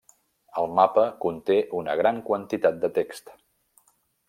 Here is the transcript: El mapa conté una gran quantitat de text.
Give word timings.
El 0.61 0.71
mapa 0.79 1.03
conté 1.25 1.59
una 1.81 1.95
gran 2.01 2.23
quantitat 2.31 2.83
de 2.87 2.93
text. 2.99 3.33